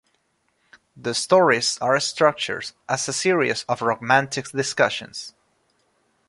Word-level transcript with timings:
The 0.97 1.13
stories 1.13 1.77
are 1.79 1.99
structured 1.99 2.71
as 2.89 3.07
a 3.07 3.13
series 3.13 3.61
of 3.69 3.83
romantic 3.83 4.47
discussions. 4.49 5.35